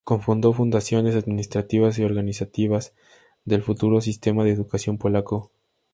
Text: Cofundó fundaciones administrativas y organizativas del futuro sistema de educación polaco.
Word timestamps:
Cofundó 0.03 0.51
fundaciones 0.51 1.13
administrativas 1.13 1.99
y 1.99 2.03
organizativas 2.03 2.95
del 3.45 3.61
futuro 3.61 4.01
sistema 4.01 4.43
de 4.43 4.49
educación 4.49 4.97
polaco. 4.97 5.51